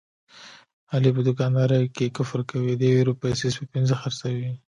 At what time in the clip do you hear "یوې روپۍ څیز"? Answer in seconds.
2.91-3.53